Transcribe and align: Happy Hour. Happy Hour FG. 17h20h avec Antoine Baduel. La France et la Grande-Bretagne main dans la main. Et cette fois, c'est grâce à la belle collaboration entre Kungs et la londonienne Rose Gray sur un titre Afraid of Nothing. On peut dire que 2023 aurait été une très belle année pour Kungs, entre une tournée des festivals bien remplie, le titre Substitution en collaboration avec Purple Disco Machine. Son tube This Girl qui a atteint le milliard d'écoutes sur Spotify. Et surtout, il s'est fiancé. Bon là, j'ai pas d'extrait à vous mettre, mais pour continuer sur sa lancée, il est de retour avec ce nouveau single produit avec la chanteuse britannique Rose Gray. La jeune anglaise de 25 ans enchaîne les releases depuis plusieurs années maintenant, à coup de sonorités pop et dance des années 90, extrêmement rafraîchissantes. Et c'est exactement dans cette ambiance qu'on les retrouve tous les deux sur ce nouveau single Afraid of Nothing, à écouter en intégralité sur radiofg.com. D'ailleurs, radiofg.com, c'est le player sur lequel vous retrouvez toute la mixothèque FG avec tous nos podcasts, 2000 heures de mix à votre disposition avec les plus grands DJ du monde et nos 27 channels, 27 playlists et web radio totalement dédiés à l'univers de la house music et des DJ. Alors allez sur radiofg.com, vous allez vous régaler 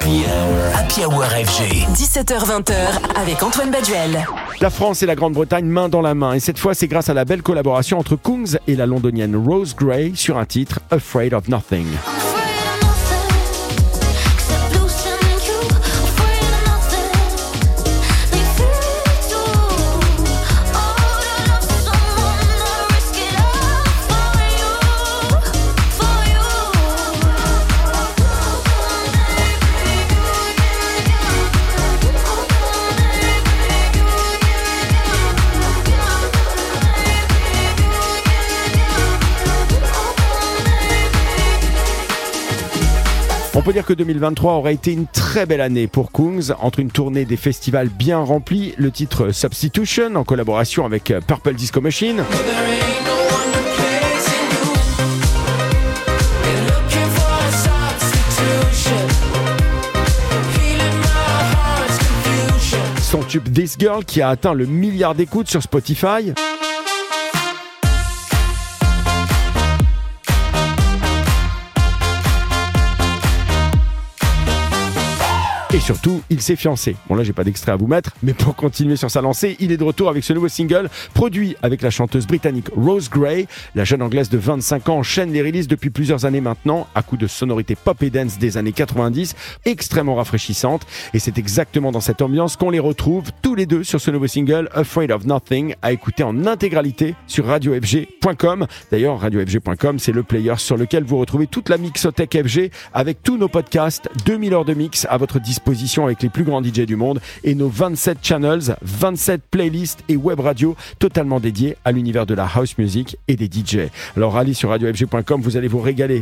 Happy 0.00 0.24
Hour. 0.24 0.74
Happy 0.74 1.04
Hour 1.04 1.24
FG. 1.24 1.84
17h20h 1.92 2.74
avec 3.20 3.42
Antoine 3.42 3.70
Baduel. 3.70 4.24
La 4.62 4.70
France 4.70 5.02
et 5.02 5.06
la 5.06 5.14
Grande-Bretagne 5.14 5.66
main 5.66 5.90
dans 5.90 6.00
la 6.00 6.14
main. 6.14 6.32
Et 6.32 6.40
cette 6.40 6.58
fois, 6.58 6.72
c'est 6.72 6.88
grâce 6.88 7.10
à 7.10 7.14
la 7.14 7.26
belle 7.26 7.42
collaboration 7.42 7.98
entre 7.98 8.16
Kungs 8.16 8.56
et 8.66 8.76
la 8.76 8.86
londonienne 8.86 9.36
Rose 9.36 9.76
Gray 9.76 10.12
sur 10.14 10.38
un 10.38 10.46
titre 10.46 10.80
Afraid 10.90 11.34
of 11.34 11.48
Nothing. 11.48 11.86
On 43.60 43.62
peut 43.62 43.74
dire 43.74 43.84
que 43.84 43.92
2023 43.92 44.54
aurait 44.54 44.72
été 44.72 44.90
une 44.90 45.06
très 45.06 45.44
belle 45.44 45.60
année 45.60 45.86
pour 45.86 46.12
Kungs, 46.12 46.54
entre 46.60 46.78
une 46.78 46.90
tournée 46.90 47.26
des 47.26 47.36
festivals 47.36 47.90
bien 47.90 48.16
remplie, 48.16 48.72
le 48.78 48.90
titre 48.90 49.32
Substitution 49.32 50.14
en 50.14 50.24
collaboration 50.24 50.86
avec 50.86 51.12
Purple 51.26 51.52
Disco 51.52 51.82
Machine. 51.82 52.24
Son 63.02 63.20
tube 63.24 63.52
This 63.52 63.76
Girl 63.78 64.06
qui 64.06 64.22
a 64.22 64.30
atteint 64.30 64.54
le 64.54 64.64
milliard 64.64 65.14
d'écoutes 65.14 65.50
sur 65.50 65.62
Spotify. 65.62 66.32
Et 75.80 75.82
surtout, 75.82 76.20
il 76.28 76.42
s'est 76.42 76.56
fiancé. 76.56 76.94
Bon 77.08 77.14
là, 77.14 77.24
j'ai 77.24 77.32
pas 77.32 77.42
d'extrait 77.42 77.72
à 77.72 77.76
vous 77.76 77.86
mettre, 77.86 78.12
mais 78.22 78.34
pour 78.34 78.54
continuer 78.54 78.96
sur 78.96 79.10
sa 79.10 79.22
lancée, 79.22 79.56
il 79.60 79.72
est 79.72 79.78
de 79.78 79.82
retour 79.82 80.10
avec 80.10 80.22
ce 80.24 80.34
nouveau 80.34 80.48
single 80.48 80.90
produit 81.14 81.56
avec 81.62 81.80
la 81.80 81.88
chanteuse 81.88 82.26
britannique 82.26 82.66
Rose 82.76 83.08
Gray. 83.08 83.46
La 83.74 83.84
jeune 83.84 84.02
anglaise 84.02 84.28
de 84.28 84.36
25 84.36 84.90
ans 84.90 84.98
enchaîne 84.98 85.32
les 85.32 85.40
releases 85.40 85.68
depuis 85.68 85.88
plusieurs 85.88 86.26
années 86.26 86.42
maintenant, 86.42 86.86
à 86.94 87.02
coup 87.02 87.16
de 87.16 87.26
sonorités 87.26 87.76
pop 87.76 88.02
et 88.02 88.10
dance 88.10 88.38
des 88.38 88.58
années 88.58 88.72
90, 88.72 89.34
extrêmement 89.64 90.16
rafraîchissantes. 90.16 90.86
Et 91.14 91.18
c'est 91.18 91.38
exactement 91.38 91.92
dans 91.92 92.00
cette 92.02 92.20
ambiance 92.20 92.56
qu'on 92.56 92.68
les 92.68 92.78
retrouve 92.78 93.30
tous 93.40 93.54
les 93.54 93.64
deux 93.64 93.82
sur 93.82 94.02
ce 94.02 94.10
nouveau 94.10 94.26
single 94.26 94.68
Afraid 94.74 95.10
of 95.10 95.24
Nothing, 95.24 95.76
à 95.80 95.92
écouter 95.92 96.24
en 96.24 96.46
intégralité 96.46 97.14
sur 97.26 97.46
radiofg.com. 97.46 98.66
D'ailleurs, 98.92 99.18
radiofg.com, 99.18 99.98
c'est 99.98 100.12
le 100.12 100.24
player 100.24 100.56
sur 100.58 100.76
lequel 100.76 101.04
vous 101.04 101.16
retrouvez 101.16 101.46
toute 101.46 101.70
la 101.70 101.78
mixothèque 101.78 102.36
FG 102.46 102.70
avec 102.92 103.22
tous 103.22 103.38
nos 103.38 103.48
podcasts, 103.48 104.10
2000 104.26 104.52
heures 104.52 104.66
de 104.66 104.74
mix 104.74 105.06
à 105.08 105.16
votre 105.16 105.40
disposition 105.40 105.69
avec 106.04 106.22
les 106.22 106.28
plus 106.28 106.44
grands 106.44 106.62
DJ 106.62 106.80
du 106.80 106.96
monde 106.96 107.20
et 107.44 107.54
nos 107.54 107.68
27 107.68 108.18
channels, 108.22 108.76
27 108.82 109.42
playlists 109.50 110.00
et 110.08 110.16
web 110.16 110.40
radio 110.40 110.76
totalement 110.98 111.38
dédiés 111.38 111.76
à 111.84 111.92
l'univers 111.92 112.26
de 112.26 112.34
la 112.34 112.44
house 112.44 112.76
music 112.76 113.16
et 113.28 113.36
des 113.36 113.46
DJ. 113.46 113.88
Alors 114.16 114.36
allez 114.36 114.54
sur 114.54 114.70
radiofg.com, 114.70 115.40
vous 115.40 115.56
allez 115.56 115.68
vous 115.68 115.80
régaler 115.80 116.18